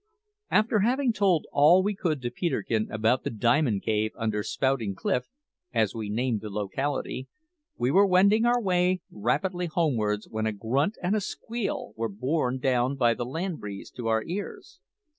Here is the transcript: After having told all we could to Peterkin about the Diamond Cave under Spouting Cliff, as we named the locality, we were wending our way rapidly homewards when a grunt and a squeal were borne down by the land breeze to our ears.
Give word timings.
After 0.49 0.79
having 0.79 1.13
told 1.13 1.45
all 1.51 1.83
we 1.83 1.93
could 1.93 2.23
to 2.23 2.31
Peterkin 2.31 2.87
about 2.89 3.23
the 3.23 3.29
Diamond 3.29 3.83
Cave 3.83 4.13
under 4.15 4.41
Spouting 4.41 4.95
Cliff, 4.95 5.27
as 5.75 5.93
we 5.93 6.09
named 6.09 6.41
the 6.41 6.49
locality, 6.49 7.27
we 7.77 7.91
were 7.91 8.07
wending 8.07 8.43
our 8.43 8.59
way 8.59 9.01
rapidly 9.11 9.67
homewards 9.67 10.27
when 10.27 10.47
a 10.47 10.53
grunt 10.53 10.97
and 11.03 11.15
a 11.15 11.21
squeal 11.21 11.93
were 11.95 12.09
borne 12.09 12.57
down 12.57 12.95
by 12.95 13.13
the 13.13 13.25
land 13.25 13.59
breeze 13.59 13.91
to 13.91 14.07
our 14.07 14.23
ears. 14.23 14.79